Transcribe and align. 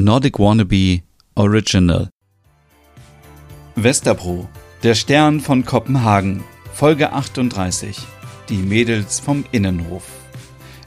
Nordic 0.00 0.38
Wannabe 0.38 1.02
Original. 1.34 2.08
Westerpro, 3.74 4.48
der 4.84 4.94
Stern 4.94 5.40
von 5.40 5.64
Kopenhagen, 5.64 6.44
Folge 6.72 7.12
38. 7.12 7.98
Die 8.48 8.58
Mädels 8.58 9.18
vom 9.18 9.44
Innenhof. 9.50 10.04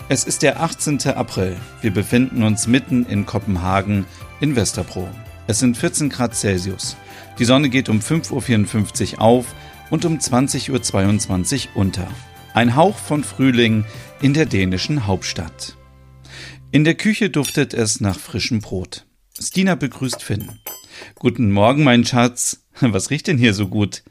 Es 0.07 0.23
ist 0.23 0.43
der 0.43 0.61
18. 0.61 1.07
April. 1.07 1.57
Wir 1.81 1.91
befinden 1.91 2.41
uns 2.43 2.67
mitten 2.67 3.05
in 3.05 3.25
Kopenhagen 3.25 4.05
in 4.39 4.55
Westerpro. 4.55 5.09
Es 5.45 5.59
sind 5.59 5.75
14 5.75 6.07
Grad 6.07 6.33
Celsius. 6.33 6.95
Die 7.37 7.43
Sonne 7.43 7.67
geht 7.67 7.89
um 7.89 7.99
5.54 7.99 9.15
Uhr 9.15 9.21
auf 9.21 9.45
und 9.89 10.05
um 10.05 10.19
20.22 10.19 11.65
Uhr 11.65 11.81
unter. 11.81 12.07
Ein 12.53 12.77
Hauch 12.77 12.95
von 12.95 13.25
Frühling 13.25 13.83
in 14.21 14.33
der 14.33 14.45
dänischen 14.45 15.05
Hauptstadt. 15.05 15.75
In 16.73 16.85
der 16.85 16.95
Küche 16.95 17.29
duftet 17.29 17.73
es 17.73 17.99
nach 17.99 18.17
frischem 18.17 18.61
Brot. 18.61 19.05
Stina 19.37 19.75
begrüßt 19.75 20.23
Finn. 20.23 20.49
Guten 21.15 21.51
Morgen, 21.51 21.83
mein 21.83 22.05
Schatz. 22.05 22.63
Was 22.79 23.09
riecht 23.09 23.27
denn 23.27 23.37
hier 23.37 23.53
so 23.53 23.67
gut? 23.67 24.03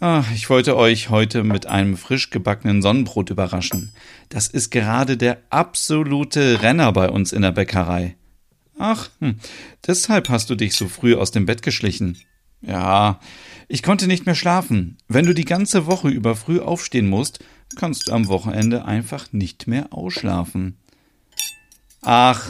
Ach, 0.00 0.28
ich 0.34 0.50
wollte 0.50 0.76
euch 0.76 1.08
heute 1.08 1.44
mit 1.44 1.66
einem 1.66 1.96
frisch 1.96 2.30
gebackenen 2.30 2.82
Sonnenbrot 2.82 3.30
überraschen. 3.30 3.92
Das 4.28 4.48
ist 4.48 4.70
gerade 4.70 5.16
der 5.16 5.40
absolute 5.50 6.62
Renner 6.62 6.90
bei 6.92 7.08
uns 7.08 7.32
in 7.32 7.42
der 7.42 7.52
Bäckerei. 7.52 8.16
Ach, 8.76 9.10
hm, 9.20 9.36
deshalb 9.86 10.30
hast 10.30 10.50
du 10.50 10.56
dich 10.56 10.74
so 10.74 10.88
früh 10.88 11.14
aus 11.14 11.30
dem 11.30 11.46
Bett 11.46 11.62
geschlichen. 11.62 12.18
Ja, 12.60 13.20
ich 13.68 13.84
konnte 13.84 14.08
nicht 14.08 14.26
mehr 14.26 14.34
schlafen. 14.34 14.98
Wenn 15.06 15.26
du 15.26 15.32
die 15.32 15.44
ganze 15.44 15.86
Woche 15.86 16.08
über 16.08 16.34
früh 16.34 16.58
aufstehen 16.58 17.08
musst, 17.08 17.38
kannst 17.76 18.08
du 18.08 18.12
am 18.12 18.26
Wochenende 18.26 18.84
einfach 18.84 19.32
nicht 19.32 19.68
mehr 19.68 19.92
ausschlafen. 19.92 20.76
Ach, 22.02 22.44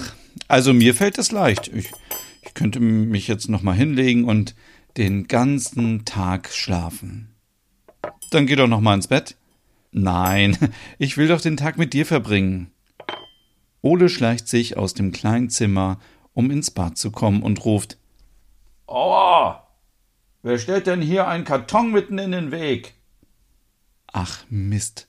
also 0.49 0.73
mir 0.73 0.95
fällt 0.95 1.19
es 1.19 1.31
leicht. 1.31 1.69
Ich, 1.69 1.93
ich 2.41 2.55
könnte 2.55 2.81
mich 2.81 3.29
jetzt 3.29 3.49
noch 3.49 3.63
mal 3.63 3.75
hinlegen 3.75 4.25
und 4.25 4.55
den 4.97 5.29
ganzen 5.29 6.05
Tag 6.05 6.49
schlafen. 6.51 7.35
Dann 8.31 8.47
geh 8.47 8.57
doch 8.57 8.67
noch 8.67 8.81
mal 8.81 8.95
ins 8.95 9.09
Bett. 9.09 9.37
Nein, 9.93 10.57
ich 10.99 11.17
will 11.17 11.29
doch 11.29 11.41
den 11.41 11.59
Tag 11.59 11.79
mit 11.79 11.93
dir 11.93 12.07
verbringen. 12.07 12.71
Ole 13.83 14.09
schleicht 14.09 14.49
sich 14.49 14.77
aus 14.77 14.95
dem 14.95 15.13
kleinen 15.13 15.51
Zimmer, 15.51 15.99
um 16.35 16.51
ins 16.51 16.71
Bad 16.71 16.97
zu 16.97 17.11
kommen 17.11 17.43
und 17.43 17.65
ruft 17.65 17.99
Aua! 18.87 19.69
Wer 20.43 20.59
stellt 20.59 20.87
denn 20.87 21.03
hier 21.03 21.29
einen 21.29 21.45
Karton 21.45 21.93
mitten 21.93 22.19
in 22.19 22.33
den 22.33 22.51
Weg? 22.51 22.95
Ach 24.13 24.45
Mist. 24.49 25.09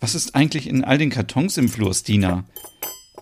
Was 0.00 0.14
ist 0.14 0.34
eigentlich 0.34 0.68
in 0.68 0.84
all 0.84 0.98
den 0.98 1.10
Kartons 1.10 1.56
im 1.56 1.68
Flur, 1.68 1.94
Stina? 1.94 2.44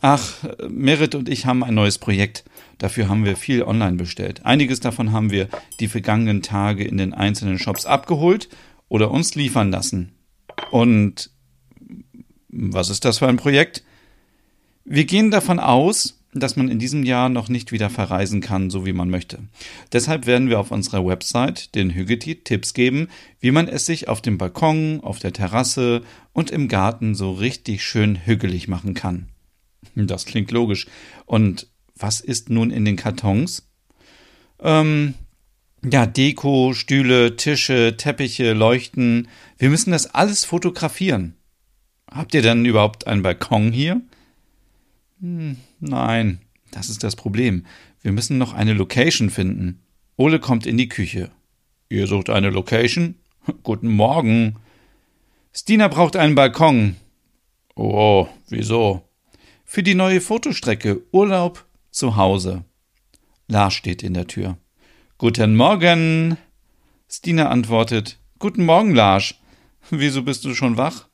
Ach, 0.07 0.45
Merit 0.69 1.15
und 1.15 1.31
ich 1.31 1.47
haben 1.47 1.65
ein 1.65 1.73
neues 1.73 1.97
Projekt. 1.97 2.45
Dafür 2.77 3.09
haben 3.09 3.25
wir 3.25 3.39
viel 3.39 3.63
online 3.63 3.97
bestellt. 3.97 4.45
Einiges 4.45 4.81
davon 4.81 5.13
haben 5.13 5.31
wir 5.31 5.49
die 5.81 5.89
vergangenen 5.89 6.43
Tage 6.43 6.85
in 6.85 6.99
den 6.99 7.15
einzelnen 7.15 7.59
Shops 7.59 7.87
abgeholt 7.87 8.51
oder 8.91 9.11
uns 9.11 9.35
liefern 9.35 9.71
lassen. 9.71 10.13
Und 10.71 11.31
was 12.51 12.91
ist 12.91 13.07
das 13.07 13.17
für 13.17 13.29
ein 13.29 13.39
Projekt? 13.39 13.83
Wir 14.85 15.07
gehen 15.07 15.31
davon 15.31 15.59
aus, 15.59 16.21
dass 16.35 16.57
man 16.57 16.69
in 16.69 16.79
diesem 16.79 17.05
Jahr 17.05 17.31
noch 17.31 17.49
nicht 17.49 17.73
wieder 17.73 17.89
verreisen 17.89 18.43
kann, 18.43 18.69
so 18.69 18.85
wie 18.85 18.93
man 18.93 19.09
möchte. 19.09 19.39
Deshalb 19.91 20.27
werden 20.27 20.51
wir 20.51 20.61
auf 20.61 20.71
unserer 20.71 21.07
Website 21.07 21.75
den 21.75 21.89
Hügeti 21.89 22.45
Tipps 22.45 22.75
geben, 22.75 23.09
wie 23.41 23.53
man 23.53 23.69
es 23.69 23.87
sich 23.87 24.07
auf 24.07 24.21
dem 24.21 24.37
Balkon, 24.37 25.01
auf 25.03 25.19
der 25.19 25.33
Terrasse 25.33 26.03
und 26.35 26.51
im 26.51 26.69
Garten 26.69 27.15
so 27.15 27.33
richtig 27.33 27.83
schön 27.83 28.27
hügelig 28.27 28.69
machen 28.69 28.93
kann. 28.93 29.31
Das 29.95 30.25
klingt 30.25 30.51
logisch. 30.51 30.87
Und 31.27 31.69
was 31.97 32.21
ist 32.21 32.51
nun 32.51 32.71
in 32.71 32.85
den 32.85 32.97
Kartons? 32.97 33.69
Ähm, 34.61 35.15
ja, 35.85 36.07
Deko, 36.07 36.73
Stühle, 36.75 37.37
Tische, 37.37 37.97
Teppiche, 37.97 38.53
Leuchten. 38.53 39.29
Wir 39.59 39.71
müssen 39.71 39.93
das 39.93 40.07
alles 40.07 40.45
fotografieren. 40.45 41.37
Habt 42.11 42.35
ihr 42.35 42.43
denn 42.43 42.65
überhaupt 42.65 43.07
einen 43.07 43.23
Balkon 43.23 43.73
hier? 43.73 44.01
Hm, 45.21 45.57
nein, 45.81 46.41
das 46.71 46.89
ist 46.89 47.05
das 47.05 47.17
Problem. 47.17 47.67
Wir 48.03 48.13
müssen 48.13 48.39
noch 48.39 48.53
eine 48.53 48.73
Location 48.73 49.31
finden. 49.31 49.81
Ole 50.17 50.39
kommt 50.39 50.67
in 50.67 50.77
die 50.77 50.89
Küche. 50.89 51.31
Ihr 51.89 52.07
sucht 52.07 52.31
eine 52.31 52.51
Location? 52.51 53.17
Guten 53.63 53.89
Morgen. 53.89 54.57
Stina 55.53 55.89
braucht 55.89 56.17
einen 56.17 56.35
Balkon. 56.35 56.97
Oh, 57.77 58.29
wieso? 58.49 59.04
Für 59.75 59.83
die 59.83 59.97
neue 59.97 60.21
Fotostrecke 60.21 61.03
Urlaub 61.11 61.67
zu 61.91 62.15
Hause. 62.15 62.65
Lars 63.49 63.75
steht 63.75 64.05
in 64.05 64.15
der 64.15 64.29
Tür. 64.29 64.57
Guten 65.19 65.57
Morgen. 65.57 66.39
Stina 67.11 67.49
antwortet. 67.49 68.21
Guten 68.39 68.67
Morgen, 68.67 68.95
Lars. 68.95 69.35
Wieso 69.91 70.23
bist 70.23 70.45
du 70.45 70.55
schon 70.55 70.77
wach? 70.77 71.09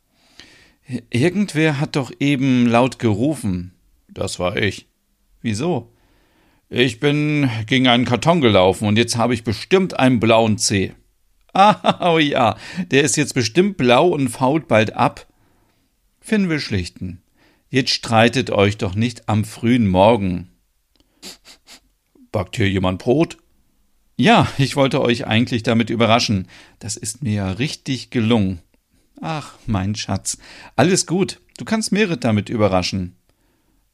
Irgendwer 1.09 1.81
hat 1.81 1.97
doch 1.97 2.12
eben 2.21 2.66
laut 2.66 2.98
gerufen. 2.98 3.72
Das 4.09 4.38
war 4.38 4.59
ich. 4.59 4.88
Wieso? 5.41 5.91
Ich 6.69 7.00
bin 7.00 7.48
gegen 7.65 7.88
einen 7.88 8.04
Karton 8.04 8.42
gelaufen 8.42 8.87
und 8.87 8.98
jetzt 8.98 9.16
habe 9.16 9.32
ich 9.32 9.42
bestimmt 9.42 9.98
einen 9.98 10.21
blauen 10.21 10.59
Zeh. 10.59 10.92
Ah, 11.54 12.12
oh 12.12 12.19
ja, 12.19 12.59
der 12.91 13.04
ist 13.04 13.16
jetzt 13.16 13.32
bestimmt 13.32 13.78
blau 13.78 14.09
und 14.09 14.28
fault 14.28 14.69
bald 14.69 14.92
ab. 14.92 15.27
Finn 16.21 16.50
will 16.50 16.60
schlichten. 16.60 17.22
Jetzt 17.70 17.91
streitet 17.91 18.50
euch 18.50 18.78
doch 18.78 18.97
nicht 18.97 19.28
am 19.28 19.44
frühen 19.44 19.86
Morgen. 19.88 20.50
Backt 22.32 22.56
hier 22.56 22.69
jemand 22.69 22.98
Brot? 22.98 23.36
Ja, 24.16 24.48
ich 24.58 24.75
wollte 24.75 25.00
euch 25.00 25.26
eigentlich 25.26 25.62
damit 25.62 25.88
überraschen. 25.88 26.48
Das 26.80 26.97
ist 26.97 27.22
mir 27.22 27.32
ja 27.32 27.50
richtig 27.53 28.10
gelungen. 28.10 28.59
Ach, 29.20 29.54
mein 29.66 29.94
Schatz. 29.94 30.38
Alles 30.75 31.06
gut. 31.06 31.41
Du 31.59 31.64
kannst 31.64 31.92
Merit 31.92 32.25
damit 32.25 32.48
überraschen. 32.48 33.14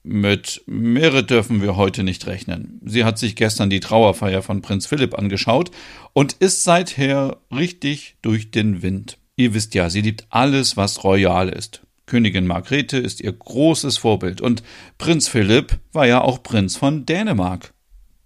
Mit 0.02 0.62
Merit 0.66 1.28
dürfen 1.28 1.60
wir 1.60 1.76
heute 1.76 2.02
nicht 2.02 2.26
rechnen. 2.26 2.80
Sie 2.84 3.04
hat 3.04 3.18
sich 3.18 3.36
gestern 3.36 3.68
die 3.68 3.80
Trauerfeier 3.80 4.40
von 4.40 4.62
Prinz 4.62 4.86
Philipp 4.86 5.18
angeschaut 5.18 5.70
und 6.14 6.32
ist 6.34 6.64
seither 6.64 7.42
richtig 7.54 8.16
durch 8.22 8.50
den 8.50 8.82
Wind. 8.82 9.18
Ihr 9.36 9.52
wisst 9.52 9.74
ja, 9.74 9.90
sie 9.90 10.00
liebt 10.00 10.26
alles, 10.30 10.78
was 10.78 11.04
royal 11.04 11.50
ist. 11.50 11.85
Königin 12.06 12.46
Margrethe 12.46 12.98
ist 12.98 13.20
ihr 13.20 13.32
großes 13.32 13.98
Vorbild 13.98 14.40
und 14.40 14.62
Prinz 14.96 15.28
Philipp 15.28 15.78
war 15.92 16.06
ja 16.06 16.20
auch 16.20 16.42
Prinz 16.42 16.76
von 16.76 17.04
Dänemark. 17.04 17.74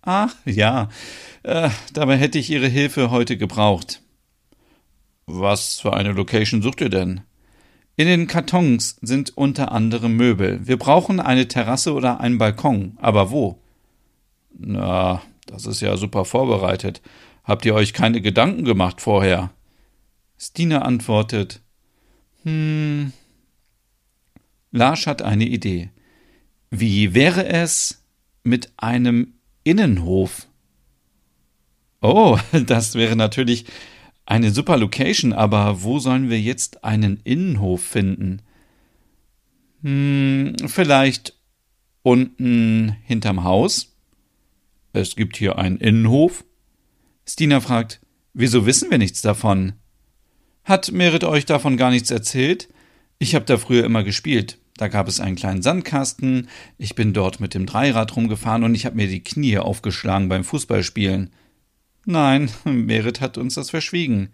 Ach 0.03 0.35
ja, 0.45 0.89
äh, 1.43 1.71
dabei 1.93 2.17
hätte 2.17 2.39
ich 2.39 2.51
Ihre 2.51 2.69
Hilfe 2.69 3.11
heute 3.11 3.37
gebraucht. 3.37 4.03
Was 5.27 5.81
für 5.81 5.95
eine 5.95 6.13
Location 6.13 6.63
sucht 6.63 6.81
ihr 6.81 6.89
denn? 6.89 7.23
In 7.97 8.07
den 8.07 8.27
Kartons 8.27 8.97
sind 9.03 9.37
unter 9.37 9.73
anderem 9.73 10.17
Möbel. 10.17 10.67
Wir 10.67 10.79
brauchen 10.79 11.21
eine 11.21 11.49
Terrasse 11.49 11.93
oder 11.93 12.21
einen 12.21 12.39
Balkon. 12.39 12.97
Aber 13.01 13.31
wo? 13.31 13.59
Na, 14.57 15.23
das 15.47 15.67
ist 15.67 15.81
ja 15.81 15.97
super 15.97 16.25
vorbereitet. 16.25 17.03
Habt 17.45 17.65
ihr 17.65 17.75
euch 17.75 17.93
keine 17.93 18.21
Gedanken 18.21 18.65
gemacht 18.65 19.01
vorher? 19.01 19.51
Stina 20.39 20.83
antwortet. 20.83 21.61
Hm, 22.45 23.13
Lars 24.73 25.07
hat 25.07 25.23
eine 25.23 25.47
Idee. 25.47 25.91
Wie 26.71 27.15
wäre 27.15 27.47
es 27.47 28.05
mit 28.45 28.73
einem 28.77 29.35
Innenhof? 29.65 30.47
Oh, 32.01 32.39
das 32.67 32.95
wäre 32.95 33.17
natürlich 33.17 33.67
eine 34.27 34.53
super 34.53 34.77
Location, 34.77 35.33
aber 35.33 35.83
wo 35.83 35.99
sollen 35.99 36.31
wir 36.31 36.41
jetzt 36.41 36.85
einen 36.85 37.21
Innenhof 37.25 37.83
finden? 37.83 38.43
Hm, 39.83 40.55
vielleicht 40.67 41.35
unten 42.03 42.97
hinterm 43.05 43.43
Haus? 43.43 43.97
Es 44.93 45.16
gibt 45.16 45.37
hier 45.37 45.59
einen 45.59 45.78
Innenhof? 45.78 46.45
Stina 47.27 47.61
fragt, 47.61 48.01
wieso 48.33 48.66
wissen 48.66 48.91
wir 48.91 48.99
nichts 48.99 49.21
davon? 49.23 49.75
Hat 50.65 50.93
Merit 50.93 51.25
euch 51.25 51.47
davon 51.47 51.77
gar 51.77 51.91
nichts 51.91 52.11
erzählt? 52.11 52.69
Ich 53.22 53.34
habe 53.34 53.45
da 53.45 53.59
früher 53.59 53.84
immer 53.84 54.03
gespielt. 54.03 54.59
Da 54.78 54.89
gab 54.89 55.07
es 55.07 55.21
einen 55.21 55.37
kleinen 55.37 55.61
Sandkasten, 55.61 56.49
ich 56.78 56.95
bin 56.95 57.13
dort 57.13 57.39
mit 57.39 57.53
dem 57.53 57.67
Dreirad 57.67 58.17
rumgefahren 58.17 58.65
und 58.65 58.75
ich 58.75 58.87
habe 58.87 58.97
mir 58.97 59.09
die 59.09 59.22
Knie 59.22 59.59
aufgeschlagen 59.59 60.31
beim 60.31 60.43
Fußballspielen. 60.43 61.31
Nein, 62.07 62.51
Merit 62.65 63.21
hat 63.21 63.37
uns 63.37 63.57
das 63.57 63.69
verschwiegen. 63.69 64.31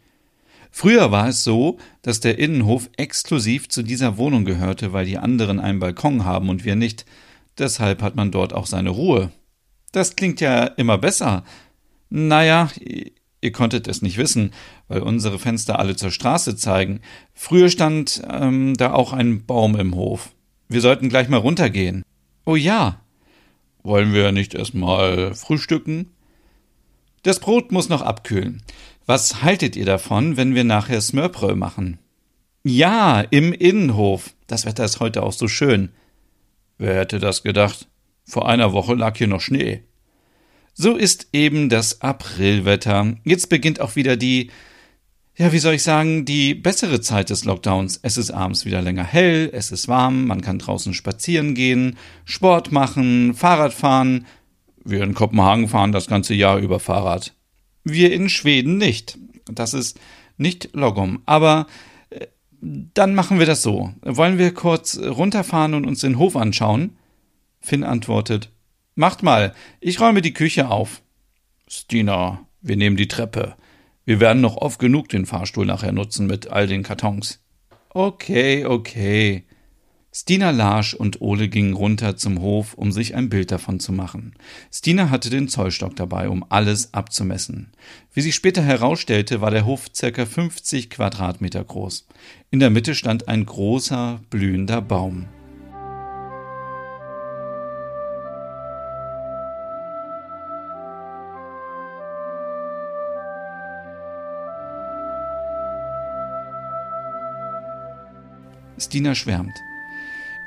Früher 0.70 1.10
war 1.10 1.26
es 1.28 1.42
so, 1.42 1.78
dass 2.02 2.20
der 2.20 2.38
Innenhof 2.38 2.88
exklusiv 2.96 3.68
zu 3.68 3.82
dieser 3.82 4.18
Wohnung 4.18 4.44
gehörte, 4.44 4.92
weil 4.92 5.06
die 5.06 5.18
anderen 5.18 5.58
einen 5.58 5.80
Balkon 5.80 6.24
haben 6.24 6.48
und 6.48 6.64
wir 6.64 6.76
nicht. 6.76 7.06
Deshalb 7.58 8.02
hat 8.02 8.14
man 8.14 8.30
dort 8.30 8.52
auch 8.52 8.66
seine 8.66 8.90
Ruhe. 8.90 9.32
Das 9.90 10.14
klingt 10.14 10.40
ja 10.40 10.64
immer 10.64 10.96
besser. 10.96 11.42
Naja, 12.08 12.70
Ihr 13.46 13.52
konntet 13.52 13.86
es 13.86 14.02
nicht 14.02 14.18
wissen, 14.18 14.50
weil 14.88 15.02
unsere 15.02 15.38
Fenster 15.38 15.78
alle 15.78 15.94
zur 15.94 16.10
Straße 16.10 16.56
zeigen. 16.56 17.00
Früher 17.32 17.68
stand 17.68 18.20
ähm, 18.28 18.74
da 18.76 18.92
auch 18.92 19.12
ein 19.12 19.46
Baum 19.46 19.76
im 19.76 19.94
Hof. 19.94 20.32
Wir 20.66 20.80
sollten 20.80 21.08
gleich 21.08 21.28
mal 21.28 21.36
runtergehen. 21.36 22.02
Oh 22.44 22.56
ja. 22.56 23.00
Wollen 23.84 24.12
wir 24.12 24.32
nicht 24.32 24.54
erstmal 24.54 25.32
frühstücken? 25.36 26.10
Das 27.22 27.38
Brot 27.38 27.70
muss 27.70 27.88
noch 27.88 28.02
abkühlen. 28.02 28.64
Was 29.06 29.44
haltet 29.44 29.76
ihr 29.76 29.86
davon, 29.86 30.36
wenn 30.36 30.56
wir 30.56 30.64
nachher 30.64 31.00
Smörbrö 31.00 31.54
machen? 31.54 32.00
Ja, 32.64 33.20
im 33.20 33.52
Innenhof. 33.52 34.34
Das 34.48 34.66
Wetter 34.66 34.84
ist 34.84 34.98
heute 34.98 35.22
auch 35.22 35.32
so 35.32 35.46
schön. 35.46 35.90
Wer 36.78 36.96
hätte 36.96 37.20
das 37.20 37.44
gedacht? 37.44 37.86
Vor 38.24 38.48
einer 38.48 38.72
Woche 38.72 38.94
lag 38.94 39.16
hier 39.16 39.28
noch 39.28 39.40
Schnee. 39.40 39.84
So 40.78 40.94
ist 40.94 41.28
eben 41.32 41.70
das 41.70 42.02
Aprilwetter. 42.02 43.14
Jetzt 43.24 43.48
beginnt 43.48 43.80
auch 43.80 43.96
wieder 43.96 44.18
die, 44.18 44.50
ja, 45.34 45.50
wie 45.54 45.58
soll 45.58 45.72
ich 45.72 45.82
sagen, 45.82 46.26
die 46.26 46.54
bessere 46.54 47.00
Zeit 47.00 47.30
des 47.30 47.46
Lockdowns. 47.46 47.98
Es 48.02 48.18
ist 48.18 48.30
abends 48.30 48.66
wieder 48.66 48.82
länger 48.82 49.02
hell, 49.02 49.48
es 49.54 49.72
ist 49.72 49.88
warm, 49.88 50.26
man 50.26 50.42
kann 50.42 50.58
draußen 50.58 50.92
spazieren 50.92 51.54
gehen, 51.54 51.96
Sport 52.26 52.72
machen, 52.72 53.32
Fahrrad 53.32 53.72
fahren. 53.72 54.26
Wir 54.84 55.02
in 55.02 55.14
Kopenhagen 55.14 55.68
fahren 55.68 55.92
das 55.92 56.08
ganze 56.08 56.34
Jahr 56.34 56.58
über 56.58 56.78
Fahrrad. 56.78 57.32
Wir 57.82 58.12
in 58.12 58.28
Schweden 58.28 58.76
nicht. 58.76 59.18
Das 59.50 59.72
ist 59.72 59.98
nicht 60.36 60.74
Logum. 60.74 61.22
Aber 61.24 61.68
äh, 62.10 62.26
dann 62.60 63.14
machen 63.14 63.38
wir 63.38 63.46
das 63.46 63.62
so. 63.62 63.94
Wollen 64.02 64.36
wir 64.36 64.52
kurz 64.52 64.98
runterfahren 64.98 65.72
und 65.72 65.86
uns 65.86 66.02
den 66.02 66.18
Hof 66.18 66.36
anschauen? 66.36 66.98
Finn 67.60 67.82
antwortet. 67.82 68.50
Macht 68.98 69.22
mal, 69.22 69.54
ich 69.78 70.00
räume 70.00 70.22
die 70.22 70.32
Küche 70.32 70.70
auf. 70.70 71.02
Stina, 71.68 72.46
wir 72.62 72.76
nehmen 72.76 72.96
die 72.96 73.08
Treppe. 73.08 73.54
Wir 74.06 74.20
werden 74.20 74.40
noch 74.40 74.56
oft 74.56 74.78
genug 74.78 75.10
den 75.10 75.26
Fahrstuhl 75.26 75.66
nachher 75.66 75.92
nutzen 75.92 76.26
mit 76.26 76.48
all 76.48 76.66
den 76.66 76.82
Kartons. 76.82 77.40
Okay, 77.90 78.64
okay. 78.64 79.44
Stina 80.14 80.48
Larsch 80.50 80.94
und 80.94 81.20
Ole 81.20 81.50
gingen 81.50 81.74
runter 81.74 82.16
zum 82.16 82.40
Hof, 82.40 82.72
um 82.72 82.90
sich 82.90 83.14
ein 83.14 83.28
Bild 83.28 83.50
davon 83.52 83.80
zu 83.80 83.92
machen. 83.92 84.34
Stina 84.72 85.10
hatte 85.10 85.28
den 85.28 85.48
Zollstock 85.48 85.94
dabei, 85.94 86.30
um 86.30 86.46
alles 86.48 86.94
abzumessen. 86.94 87.72
Wie 88.14 88.22
sich 88.22 88.34
später 88.34 88.62
herausstellte, 88.62 89.42
war 89.42 89.50
der 89.50 89.66
Hof 89.66 89.90
circa 89.94 90.24
50 90.24 90.88
Quadratmeter 90.88 91.62
groß. 91.62 92.06
In 92.50 92.60
der 92.60 92.70
Mitte 92.70 92.94
stand 92.94 93.28
ein 93.28 93.44
großer, 93.44 94.22
blühender 94.30 94.80
Baum. 94.80 95.28
Stina 108.78 109.14
schwärmt. 109.14 109.54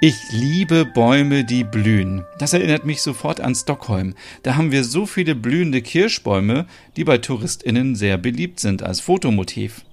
Ich 0.01 0.15
liebe 0.31 0.85
Bäume, 0.85 1.43
die 1.43 1.63
blühen. 1.63 2.23
Das 2.37 2.53
erinnert 2.53 2.85
mich 2.85 3.01
sofort 3.01 3.41
an 3.41 3.53
Stockholm. 3.53 4.15
Da 4.43 4.55
haben 4.55 4.71
wir 4.71 4.85
so 4.85 5.05
viele 5.05 5.35
blühende 5.35 5.81
Kirschbäume, 5.81 6.67
die 6.95 7.03
bei 7.03 7.17
Touristinnen 7.17 7.95
sehr 7.95 8.17
beliebt 8.17 8.59
sind 8.59 8.81
als 8.81 9.01
Fotomotiv. 9.01 9.83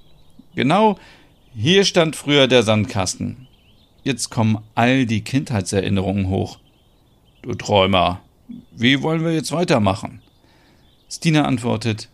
Genau 0.55 0.97
hier 1.59 1.87
stand 1.87 2.17
früher 2.17 2.49
der 2.49 2.63
Sandkasten. 2.63 3.49
Jetzt 4.05 4.29
kommen 4.29 4.59
all 4.75 5.07
die 5.07 5.23
Kindheitserinnerungen 5.23 6.29
hoch. 6.29 6.59
Du 7.41 7.55
Träumer, 7.55 8.21
wie 8.73 9.01
wollen 9.01 9.25
wir 9.25 9.33
jetzt 9.33 9.53
weitermachen? 9.53 10.21
Stina 11.09 11.47
antwortet, 11.47 12.11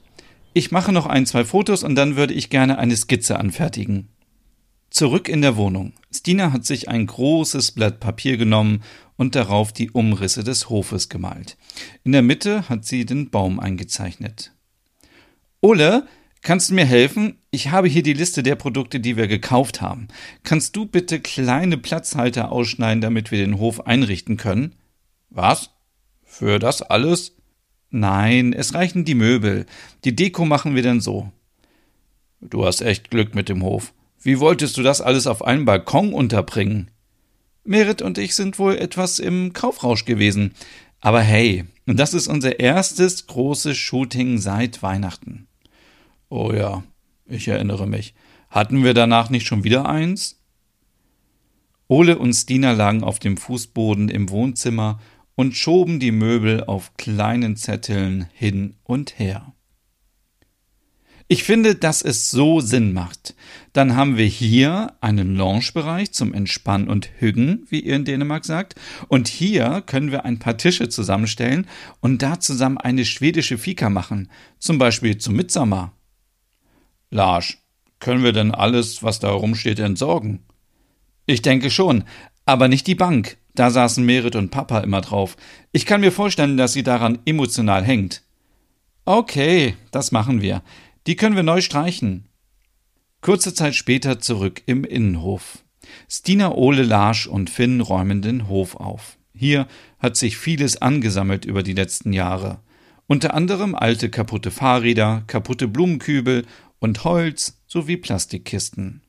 ich 0.54 0.70
mache 0.70 0.92
noch 0.92 1.06
ein, 1.06 1.26
zwei 1.26 1.44
Fotos 1.44 1.82
und 1.82 1.96
dann 1.96 2.14
würde 2.14 2.34
ich 2.34 2.50
gerne 2.50 2.78
eine 2.78 2.94
Skizze 2.94 3.36
anfertigen. 3.36 4.11
Zurück 4.92 5.30
in 5.30 5.40
der 5.40 5.56
Wohnung. 5.56 5.94
Stina 6.12 6.52
hat 6.52 6.66
sich 6.66 6.90
ein 6.90 7.06
großes 7.06 7.72
Blatt 7.72 7.98
Papier 7.98 8.36
genommen 8.36 8.82
und 9.16 9.34
darauf 9.34 9.72
die 9.72 9.90
Umrisse 9.90 10.44
des 10.44 10.68
Hofes 10.68 11.08
gemalt. 11.08 11.56
In 12.04 12.12
der 12.12 12.20
Mitte 12.20 12.68
hat 12.68 12.84
sie 12.84 13.06
den 13.06 13.30
Baum 13.30 13.58
eingezeichnet. 13.58 14.52
Ole, 15.62 16.06
kannst 16.42 16.68
du 16.68 16.74
mir 16.74 16.84
helfen? 16.84 17.38
Ich 17.50 17.70
habe 17.70 17.88
hier 17.88 18.02
die 18.02 18.12
Liste 18.12 18.42
der 18.42 18.54
Produkte, 18.54 19.00
die 19.00 19.16
wir 19.16 19.28
gekauft 19.28 19.80
haben. 19.80 20.08
Kannst 20.44 20.76
du 20.76 20.84
bitte 20.84 21.20
kleine 21.20 21.78
Platzhalter 21.78 22.52
ausschneiden, 22.52 23.00
damit 23.00 23.30
wir 23.30 23.38
den 23.38 23.58
Hof 23.58 23.86
einrichten 23.86 24.36
können? 24.36 24.74
Was? 25.30 25.70
Für 26.22 26.58
das 26.58 26.82
alles? 26.82 27.34
Nein, 27.88 28.52
es 28.52 28.74
reichen 28.74 29.06
die 29.06 29.14
Möbel. 29.14 29.64
Die 30.04 30.14
Deko 30.14 30.44
machen 30.44 30.74
wir 30.74 30.82
dann 30.82 31.00
so. 31.00 31.32
Du 32.42 32.66
hast 32.66 32.82
echt 32.82 33.10
Glück 33.10 33.34
mit 33.34 33.48
dem 33.48 33.62
Hof. 33.62 33.94
Wie 34.22 34.38
wolltest 34.38 34.76
du 34.76 34.82
das 34.82 35.00
alles 35.00 35.26
auf 35.26 35.44
einem 35.44 35.64
Balkon 35.64 36.14
unterbringen? 36.14 36.90
Merit 37.64 38.02
und 38.02 38.18
ich 38.18 38.36
sind 38.36 38.58
wohl 38.58 38.76
etwas 38.76 39.18
im 39.18 39.52
Kaufrausch 39.52 40.04
gewesen. 40.04 40.54
Aber 41.00 41.20
hey, 41.20 41.64
das 41.86 42.14
ist 42.14 42.28
unser 42.28 42.60
erstes 42.60 43.26
großes 43.26 43.76
Shooting 43.76 44.38
seit 44.38 44.82
Weihnachten. 44.82 45.48
Oh 46.28 46.52
ja, 46.52 46.84
ich 47.26 47.48
erinnere 47.48 47.88
mich. 47.88 48.14
Hatten 48.48 48.84
wir 48.84 48.94
danach 48.94 49.28
nicht 49.28 49.46
schon 49.46 49.64
wieder 49.64 49.88
eins? 49.88 50.40
Ole 51.88 52.16
und 52.18 52.32
Stina 52.32 52.72
lagen 52.72 53.02
auf 53.02 53.18
dem 53.18 53.36
Fußboden 53.36 54.08
im 54.08 54.30
Wohnzimmer 54.30 55.00
und 55.34 55.56
schoben 55.56 55.98
die 55.98 56.12
Möbel 56.12 56.62
auf 56.64 56.96
kleinen 56.96 57.56
Zetteln 57.56 58.28
hin 58.32 58.76
und 58.84 59.18
her. 59.18 59.52
Ich 61.28 61.44
finde, 61.44 61.74
dass 61.74 62.02
es 62.02 62.30
so 62.30 62.60
Sinn 62.60 62.92
macht. 62.92 63.34
Dann 63.72 63.96
haben 63.96 64.16
wir 64.16 64.26
hier 64.26 64.92
einen 65.00 65.36
Lounge-Bereich 65.36 66.12
zum 66.12 66.34
Entspannen 66.34 66.88
und 66.88 67.10
Hüggen, 67.18 67.66
wie 67.68 67.80
ihr 67.80 67.96
in 67.96 68.04
Dänemark 68.04 68.44
sagt. 68.44 68.74
Und 69.08 69.28
hier 69.28 69.82
können 69.86 70.10
wir 70.10 70.24
ein 70.24 70.38
paar 70.38 70.58
Tische 70.58 70.88
zusammenstellen 70.88 71.66
und 72.00 72.22
da 72.22 72.38
zusammen 72.38 72.78
eine 72.78 73.04
schwedische 73.04 73.56
Fika 73.56 73.88
machen. 73.88 74.30
Zum 74.58 74.78
Beispiel 74.78 75.18
zum 75.18 75.36
Mitsommer. 75.36 75.92
Lars, 77.10 77.56
können 77.98 78.24
wir 78.24 78.32
denn 78.32 78.52
alles, 78.52 79.02
was 79.02 79.20
da 79.20 79.30
rumsteht, 79.30 79.78
entsorgen? 79.78 80.40
Ich 81.26 81.40
denke 81.40 81.70
schon, 81.70 82.04
aber 82.44 82.68
nicht 82.68 82.86
die 82.86 82.94
Bank. 82.94 83.36
Da 83.54 83.70
saßen 83.70 84.04
Merit 84.04 84.34
und 84.34 84.50
Papa 84.50 84.80
immer 84.80 85.02
drauf. 85.02 85.36
Ich 85.72 85.86
kann 85.86 86.00
mir 86.00 86.12
vorstellen, 86.12 86.56
dass 86.56 86.72
sie 86.72 86.82
daran 86.82 87.18
emotional 87.26 87.84
hängt. 87.84 88.22
Okay, 89.04 89.76
das 89.90 90.10
machen 90.10 90.42
wir. 90.42 90.62
Die 91.06 91.16
können 91.16 91.36
wir 91.36 91.42
neu 91.42 91.60
streichen. 91.60 92.28
Kurze 93.20 93.54
Zeit 93.54 93.74
später 93.74 94.20
zurück 94.20 94.62
im 94.66 94.84
Innenhof. 94.84 95.64
Stina, 96.08 96.54
Ole, 96.54 96.82
Larsch 96.82 97.26
und 97.26 97.50
Finn 97.50 97.80
räumen 97.80 98.22
den 98.22 98.48
Hof 98.48 98.76
auf. 98.76 99.18
Hier 99.34 99.66
hat 99.98 100.16
sich 100.16 100.36
vieles 100.36 100.80
angesammelt 100.80 101.44
über 101.44 101.62
die 101.62 101.72
letzten 101.72 102.12
Jahre. 102.12 102.60
Unter 103.06 103.34
anderem 103.34 103.74
alte 103.74 104.10
kaputte 104.10 104.50
Fahrräder, 104.50 105.24
kaputte 105.26 105.66
Blumenkübel 105.66 106.46
und 106.78 107.04
Holz 107.04 107.60
sowie 107.66 107.96
Plastikkisten. 107.96 109.02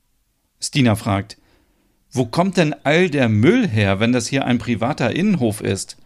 Stina 0.60 0.96
fragt, 0.96 1.38
wo 2.10 2.26
kommt 2.26 2.56
denn 2.56 2.74
all 2.84 3.10
der 3.10 3.28
Müll 3.28 3.68
her, 3.68 4.00
wenn 4.00 4.12
das 4.12 4.28
hier 4.28 4.44
ein 4.44 4.58
privater 4.58 5.14
Innenhof 5.14 5.60
ist? 5.60 5.96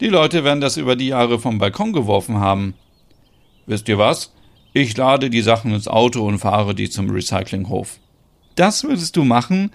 Die 0.00 0.08
Leute 0.08 0.44
werden 0.44 0.60
das 0.60 0.76
über 0.76 0.96
die 0.96 1.08
Jahre 1.08 1.38
vom 1.38 1.58
Balkon 1.58 1.92
geworfen 1.92 2.36
haben. 2.36 2.74
Wisst 3.66 3.88
ihr 3.88 3.98
was? 3.98 4.32
Ich 4.76 4.96
lade 4.96 5.30
die 5.30 5.40
Sachen 5.40 5.72
ins 5.72 5.86
Auto 5.86 6.26
und 6.26 6.40
fahre 6.40 6.74
die 6.74 6.90
zum 6.90 7.08
Recyclinghof. 7.08 8.00
Das 8.56 8.82
würdest 8.82 9.14
du 9.14 9.22
machen? 9.22 9.70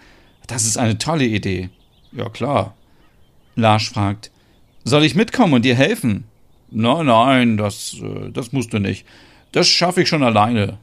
Das 0.45 0.65
ist 0.65 0.77
eine 0.77 0.97
tolle 0.97 1.25
Idee. 1.25 1.69
Ja 2.11 2.27
klar. 2.27 2.75
Lars 3.55 3.87
fragt, 3.87 4.29
soll 4.83 5.05
ich 5.05 5.15
mitkommen 5.15 5.53
und 5.53 5.63
dir 5.63 5.75
helfen? 5.75 6.25
Nein, 6.69 7.05
nein, 7.05 7.55
das, 7.55 7.95
äh, 8.01 8.29
das 8.29 8.51
musst 8.51 8.73
du 8.73 8.79
nicht. 8.79 9.05
Das 9.53 9.69
schaffe 9.69 10.01
ich 10.01 10.09
schon 10.09 10.21
alleine. 10.21 10.79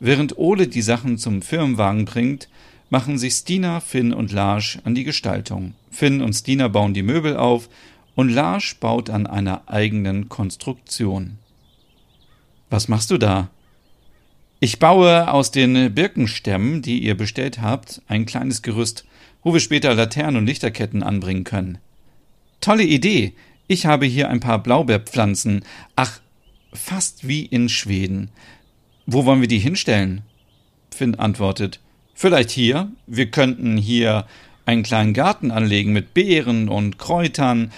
Während 0.00 0.38
Ole 0.38 0.66
die 0.66 0.80
Sachen 0.80 1.18
zum 1.18 1.42
Firmenwagen 1.42 2.06
bringt, 2.06 2.48
machen 2.88 3.18
sich 3.18 3.34
Stina, 3.34 3.80
Finn 3.80 4.14
und 4.14 4.32
Lars 4.32 4.78
an 4.84 4.94
die 4.94 5.04
Gestaltung. 5.04 5.74
Finn 5.90 6.22
und 6.22 6.32
Stina 6.32 6.68
bauen 6.68 6.94
die 6.94 7.02
Möbel 7.02 7.36
auf 7.36 7.68
und 8.14 8.30
Lars 8.30 8.74
baut 8.80 9.10
an 9.10 9.26
einer 9.26 9.68
eigenen 9.68 10.30
Konstruktion. 10.30 11.38
Was 12.76 12.88
machst 12.88 13.10
du 13.10 13.16
da? 13.16 13.48
Ich 14.60 14.78
baue 14.78 15.32
aus 15.32 15.50
den 15.50 15.94
Birkenstämmen, 15.94 16.82
die 16.82 16.98
ihr 16.98 17.16
bestellt 17.16 17.62
habt, 17.62 18.02
ein 18.06 18.26
kleines 18.26 18.60
Gerüst, 18.60 19.06
wo 19.42 19.54
wir 19.54 19.60
später 19.60 19.94
Laternen 19.94 20.36
und 20.36 20.46
Lichterketten 20.46 21.02
anbringen 21.02 21.44
können. 21.44 21.78
Tolle 22.60 22.82
Idee. 22.82 23.32
Ich 23.66 23.86
habe 23.86 24.04
hier 24.04 24.28
ein 24.28 24.40
paar 24.40 24.62
Blaubeerpflanzen. 24.62 25.64
Ach, 25.96 26.20
fast 26.74 27.26
wie 27.26 27.46
in 27.46 27.70
Schweden. 27.70 28.28
Wo 29.06 29.24
wollen 29.24 29.40
wir 29.40 29.48
die 29.48 29.58
hinstellen? 29.58 30.20
Finn 30.94 31.14
antwortet. 31.14 31.80
Vielleicht 32.12 32.50
hier. 32.50 32.92
Wir 33.06 33.30
könnten 33.30 33.78
hier 33.78 34.26
einen 34.66 34.82
kleinen 34.82 35.14
Garten 35.14 35.50
anlegen 35.50 35.94
mit 35.94 36.12
Beeren 36.12 36.68
und 36.68 36.98
Kräutern, 36.98 37.72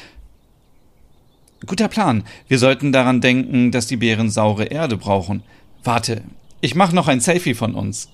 Guter 1.67 1.89
Plan. 1.89 2.25
Wir 2.47 2.59
sollten 2.59 2.93
daran 2.93 3.21
denken, 3.21 3.73
dass 3.73 3.87
die 3.87 3.97
Bären 3.97 4.31
saure 4.31 4.65
Erde 4.65 4.97
brauchen. 4.97 5.43
Warte, 5.83 6.23
ich 6.61 6.75
mache 6.75 6.95
noch 6.95 7.09
ein 7.09 7.21
Selfie 7.21 7.55
von 7.55 7.75
uns. 7.75 8.11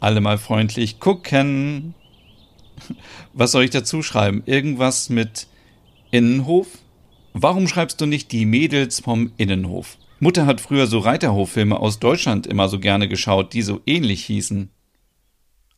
Alle 0.00 0.20
mal 0.20 0.38
freundlich 0.38 1.00
gucken. 1.00 1.94
Was 3.32 3.52
soll 3.52 3.64
ich 3.64 3.70
dazu 3.70 4.02
schreiben? 4.02 4.42
Irgendwas 4.46 5.10
mit 5.10 5.46
Innenhof? 6.10 6.66
Warum 7.32 7.68
schreibst 7.68 8.00
du 8.00 8.06
nicht 8.06 8.32
die 8.32 8.46
Mädels 8.46 9.00
vom 9.00 9.32
Innenhof? 9.36 9.98
Mutter 10.20 10.46
hat 10.46 10.60
früher 10.60 10.86
so 10.86 11.00
Reiterhoffilme 11.00 11.78
aus 11.78 11.98
Deutschland 11.98 12.46
immer 12.46 12.68
so 12.68 12.78
gerne 12.78 13.08
geschaut, 13.08 13.52
die 13.52 13.62
so 13.62 13.80
ähnlich 13.84 14.24
hießen. 14.24 14.70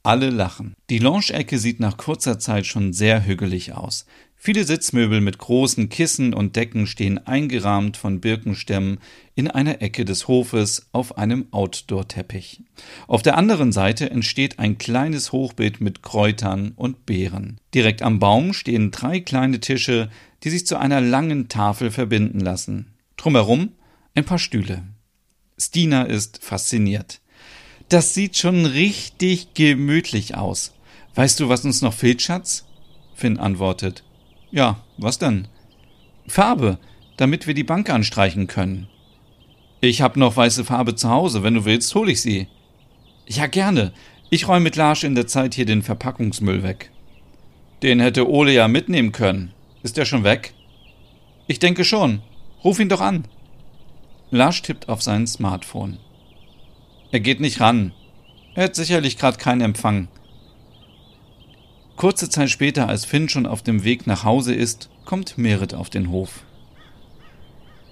Alle 0.07 0.31
lachen. 0.31 0.77
Die 0.89 1.01
Lounge-Ecke 1.01 1.59
sieht 1.59 1.81
nach 1.81 1.97
kurzer 1.97 2.39
Zeit 2.39 2.65
schon 2.65 2.93
sehr 2.93 3.27
hügelig 3.27 3.73
aus. 3.73 4.07
Viele 4.37 4.63
Sitzmöbel 4.63 5.21
mit 5.21 5.39
großen 5.39 5.89
Kissen 5.89 6.33
und 6.33 6.55
Decken 6.55 6.87
stehen 6.87 7.19
eingerahmt 7.27 7.97
von 7.97 8.21
Birkenstämmen 8.21 8.99
in 9.35 9.51
einer 9.51 9.83
Ecke 9.83 10.05
des 10.05 10.29
Hofes 10.29 10.87
auf 10.93 11.19
einem 11.19 11.47
Outdoor-Teppich. 11.51 12.63
Auf 13.09 13.23
der 13.23 13.37
anderen 13.37 13.73
Seite 13.73 14.09
entsteht 14.09 14.61
ein 14.61 14.79
kleines 14.79 15.33
Hochbeet 15.33 15.81
mit 15.81 16.05
Kräutern 16.05 16.75
und 16.77 17.05
Beeren. 17.05 17.61
Direkt 17.75 18.03
am 18.03 18.21
Baum 18.21 18.53
stehen 18.53 18.93
drei 18.93 19.19
kleine 19.19 19.59
Tische, 19.59 20.09
die 20.45 20.51
sich 20.51 20.69
zu 20.69 20.77
einer 20.77 21.01
langen 21.01 21.49
Tafel 21.49 21.91
verbinden 21.91 22.39
lassen. 22.39 22.93
Drumherum 23.17 23.73
ein 24.15 24.25
paar 24.25 24.39
Stühle. 24.39 24.85
Stina 25.59 26.03
ist 26.03 26.45
fasziniert. 26.45 27.21
Das 27.89 28.15
sieht 28.15 28.37
schon 28.37 28.67
richtig 28.67 29.55
gemütlich 29.55 30.37
aus. 30.37 30.75
Weißt 31.15 31.39
du, 31.39 31.49
was 31.49 31.65
uns 31.65 31.83
noch 31.83 31.95
fehlt, 31.95 32.21
Schatz? 32.21 32.67
Finn 33.15 33.39
antwortet. 33.39 34.03
Ja, 34.51 34.83
was 34.99 35.19
denn? 35.19 35.49
Farbe, 36.27 36.79
damit 37.17 37.47
wir 37.47 37.55
die 37.55 37.65
Bank 37.65 37.89
anstreichen 37.89 38.49
können. 38.49 38.89
Ich 39.81 40.03
hab 40.03 40.17
noch 40.17 40.37
weiße 40.37 40.65
Farbe 40.65 40.97
zu 40.97 41.11
Hause, 41.11 41.43
wenn 41.43 41.55
du 41.55 41.65
willst, 41.65 41.95
hol 41.95 42.11
ich 42.11 42.21
sie. 42.21 42.49
Ja, 43.29 43.47
gerne. 43.47 43.93
Ich 44.31 44.49
räume 44.49 44.65
mit 44.65 44.77
Larsch 44.77 45.05
in 45.05 45.15
der 45.15 45.29
Zeit 45.29 45.55
hier 45.55 45.67
den 45.67 45.83
Verpackungsmüll 45.83 46.63
weg. 46.63 46.91
Den 47.83 48.01
hätte 48.01 48.29
Ole 48.29 48.53
ja 48.53 48.67
mitnehmen 48.67 49.13
können. 49.13 49.53
Ist 49.83 49.97
er 49.97 50.07
schon 50.07 50.25
weg? 50.25 50.55
Ich 51.47 51.61
denke 51.61 51.85
schon. 51.85 52.23
Ruf 52.65 52.81
ihn 52.81 52.89
doch 52.89 53.01
an. 53.01 53.29
Larsch 54.31 54.63
tippt 54.63 54.89
auf 54.89 55.03
sein 55.03 55.27
Smartphone. 55.27 55.99
Er 57.17 57.21
geht 57.21 57.41
nicht 57.41 57.61
ran. 57.63 57.93
Er 58.55 58.65
hat 58.65 58.75
sicherlich 58.75 59.17
gerade 59.17 59.39
keinen 59.39 59.63
Empfang. 59.63 60.09
Kurze 61.97 62.29
Zeit 62.29 62.51
später, 62.51 62.91
als 62.91 63.07
Finn 63.07 63.31
schon 63.31 63.47
auf 63.47 63.63
dem 63.63 63.85
Weg 63.85 64.07
nach 64.07 64.23
Hause 64.23 64.55
ist, 64.55 64.91
kommt 65.07 65.39
Merit 65.39 65.73
auf 65.73 65.89
den 65.89 66.11
Hof. 66.11 66.45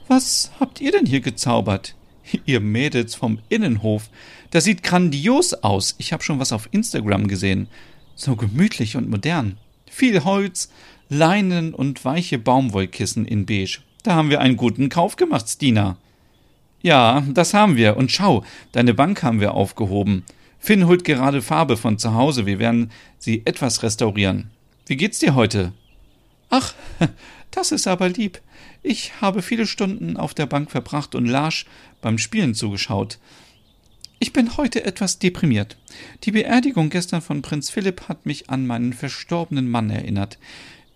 Was 0.08 0.50
habt 0.60 0.82
ihr 0.82 0.92
denn 0.92 1.06
hier 1.06 1.20
gezaubert? 1.20 1.94
Ihr 2.44 2.60
Mädels 2.60 3.14
vom 3.14 3.38
Innenhof. 3.48 4.10
Das 4.50 4.64
sieht 4.64 4.82
grandios 4.82 5.54
aus. 5.54 5.94
Ich 5.96 6.12
habe 6.12 6.22
schon 6.22 6.38
was 6.38 6.52
auf 6.52 6.68
Instagram 6.72 7.26
gesehen. 7.26 7.68
So 8.14 8.36
gemütlich 8.36 8.94
und 8.94 9.08
modern. 9.08 9.56
Viel 9.90 10.22
Holz, 10.24 10.68
Leinen 11.08 11.72
und 11.72 12.04
weiche 12.04 12.36
Baumwollkissen 12.38 13.24
in 13.24 13.46
beige. 13.46 13.78
Da 14.02 14.16
haben 14.16 14.28
wir 14.28 14.42
einen 14.42 14.58
guten 14.58 14.90
Kauf 14.90 15.16
gemacht, 15.16 15.48
Stina. 15.48 15.96
Ja, 16.84 17.24
das 17.32 17.54
haben 17.54 17.76
wir. 17.76 17.96
Und 17.96 18.12
schau, 18.12 18.44
deine 18.72 18.92
Bank 18.92 19.22
haben 19.22 19.40
wir 19.40 19.54
aufgehoben. 19.54 20.22
Finn 20.58 20.86
holt 20.86 21.02
gerade 21.02 21.40
Farbe 21.40 21.78
von 21.78 21.98
zu 21.98 22.12
Hause. 22.12 22.44
Wir 22.44 22.58
werden 22.58 22.90
sie 23.16 23.40
etwas 23.46 23.82
restaurieren. 23.82 24.50
Wie 24.84 24.98
geht's 24.98 25.18
dir 25.18 25.34
heute? 25.34 25.72
Ach, 26.50 26.74
das 27.50 27.72
ist 27.72 27.86
aber 27.86 28.10
lieb. 28.10 28.38
Ich 28.82 29.22
habe 29.22 29.40
viele 29.40 29.66
Stunden 29.66 30.18
auf 30.18 30.34
der 30.34 30.44
Bank 30.44 30.70
verbracht 30.70 31.14
und 31.14 31.24
Larsch 31.24 31.64
beim 32.02 32.18
Spielen 32.18 32.54
zugeschaut. 32.54 33.18
Ich 34.18 34.34
bin 34.34 34.58
heute 34.58 34.84
etwas 34.84 35.18
deprimiert. 35.18 35.78
Die 36.24 36.32
Beerdigung 36.32 36.90
gestern 36.90 37.22
von 37.22 37.40
Prinz 37.40 37.70
Philipp 37.70 38.10
hat 38.10 38.26
mich 38.26 38.50
an 38.50 38.66
meinen 38.66 38.92
verstorbenen 38.92 39.70
Mann 39.70 39.88
erinnert. 39.88 40.38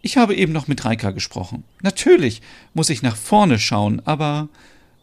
Ich 0.02 0.18
habe 0.18 0.35
eben 0.35 0.52
noch 0.52 0.68
mit 0.68 0.85
Reika 0.85 1.12
gesprochen. 1.12 1.64
Natürlich 1.80 2.42
muss 2.75 2.90
ich 2.90 3.00
nach 3.00 3.16
vorne 3.16 3.59
schauen, 3.59 4.02
aber 4.04 4.50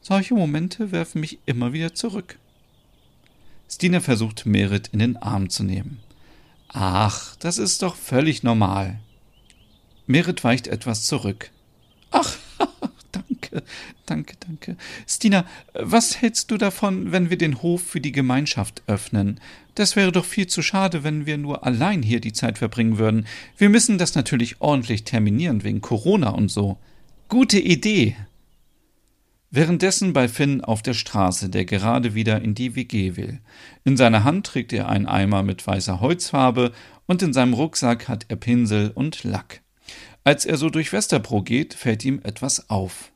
solche 0.06 0.36
Momente 0.36 0.92
werfen 0.92 1.20
mich 1.20 1.40
immer 1.48 1.74
wieder 1.74 1.96
zurück. 1.96 2.38
Stina 3.68 4.00
versucht, 4.02 4.46
Merit 4.46 4.90
in 4.90 5.00
den 5.00 5.18
Arm 5.18 5.50
zu 5.50 5.64
nehmen. 5.64 6.00
Ach, 6.68 7.36
das 7.38 7.58
ist 7.58 7.82
doch 7.82 7.96
völlig 7.96 8.44
normal. 8.44 9.00
Merit 10.06 10.44
weicht 10.44 10.68
etwas 10.68 11.08
zurück. 11.08 11.50
Ach, 12.12 12.36
danke, 13.12 13.64
danke, 14.06 14.36
danke. 14.40 14.78
Stina, 15.08 15.46
was 15.74 16.22
hältst 16.22 16.52
du 16.52 16.58
davon, 16.58 17.12
wenn 17.12 17.32
wir 17.32 17.38
den 17.40 17.64
Hof 17.64 17.82
für 17.82 18.02
die 18.02 18.12
Gemeinschaft 18.12 18.84
öffnen? 18.86 19.40
Das 19.74 19.96
wäre 19.96 20.12
doch 20.12 20.26
viel 20.26 20.46
zu 20.46 20.62
schade, 20.62 21.04
wenn 21.04 21.26
wir 21.26 21.40
nur 21.40 21.66
allein 21.66 22.04
hier 22.04 22.20
die 22.20 22.34
Zeit 22.34 22.60
verbringen 22.60 23.00
würden. 23.00 23.26
Wir 23.58 23.70
müssen 23.70 23.98
das 23.98 24.14
natürlich 24.14 24.62
ordentlich 24.62 25.04
terminieren 25.04 25.64
wegen 25.64 25.82
Corona 25.82 26.30
und 26.30 26.52
so. 26.52 26.78
Gute 27.28 27.60
Idee. 27.60 28.16
Währenddessen 29.56 30.12
bei 30.12 30.28
Finn 30.28 30.60
auf 30.60 30.82
der 30.82 30.94
Straße, 30.94 31.48
der 31.48 31.64
gerade 31.64 32.14
wieder 32.14 32.42
in 32.42 32.56
die 32.56 32.76
WG 32.76 33.16
will. 33.16 33.40
In 33.86 33.96
seiner 33.96 34.26
Hand 34.26 34.48
trägt 34.48 34.74
er 34.74 34.90
einen 34.90 35.06
Eimer 35.06 35.44
mit 35.44 35.66
weißer 35.66 36.02
Holzfarbe 36.02 36.74
und 37.06 37.22
in 37.22 37.32
seinem 37.32 37.54
Rucksack 37.54 38.10
hat 38.10 38.26
er 38.28 38.36
Pinsel 38.36 38.92
und 38.94 39.24
Lack. 39.24 39.62
Als 40.26 40.46
er 40.46 40.58
so 40.58 40.70
durch 40.70 40.92
Westerbro 40.92 41.42
geht, 41.42 41.74
fällt 41.74 42.04
ihm 42.04 42.20
etwas 42.24 42.70
auf. 42.70 43.14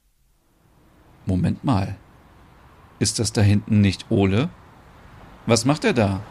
Moment 1.25 1.65
mal. 1.65 1.97
Ist 2.99 3.19
das 3.19 3.33
da 3.33 3.41
hinten 3.41 3.81
nicht 3.81 4.09
Ole? 4.09 4.49
Was 5.45 5.65
macht 5.65 5.83
er 5.83 5.93
da? 5.93 6.23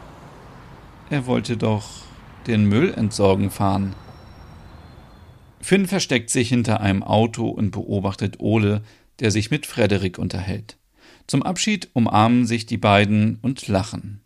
Er 1.11 1.27
wollte 1.27 1.55
doch 1.55 1.87
den 2.47 2.65
Müll 2.65 2.95
entsorgen 2.95 3.51
fahren. 3.51 3.93
Finn 5.61 5.85
versteckt 5.85 6.31
sich 6.31 6.49
hinter 6.49 6.81
einem 6.81 7.03
Auto 7.03 7.47
und 7.47 7.69
beobachtet 7.69 8.39
Ole, 8.39 8.81
der 9.19 9.31
sich 9.31 9.51
mit 9.51 9.65
Frederik 9.65 10.17
unterhält. 10.17 10.77
Zum 11.27 11.43
Abschied 11.43 11.89
umarmen 11.93 12.45
sich 12.45 12.65
die 12.65 12.77
beiden 12.77 13.39
und 13.41 13.67
lachen. 13.67 14.21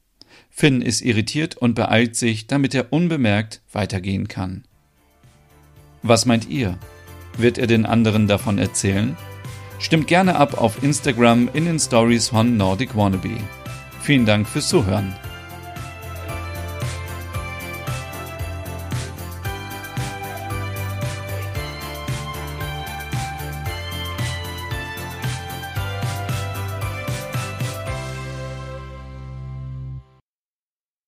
Finn 0.50 0.82
ist 0.82 1.02
irritiert 1.02 1.58
und 1.58 1.74
beeilt 1.74 2.16
sich, 2.16 2.48
damit 2.48 2.76
er 2.76 2.94
unbemerkt 2.94 3.62
weitergehen 3.72 4.28
kann. 4.28 4.64
Was 6.02 6.26
meint 6.26 6.48
ihr? 6.50 6.78
Wird 7.38 7.58
er 7.58 7.68
den 7.68 7.86
anderen 7.86 8.28
davon 8.28 8.60
erzählen? 8.60 9.18
Stimmt 9.80 10.08
gerne 10.08 10.36
ab 10.36 10.62
auf 10.62 10.84
Instagram 10.84 11.50
in 11.54 11.66
den 11.66 11.80
Stories 11.80 12.30
von 12.30 12.56
Nordic 12.56 12.96
Wannabe. 12.96 13.38
Vielen 14.02 14.26
Dank 14.26 14.48
fürs 14.48 14.70
Zuhören. 14.70 15.14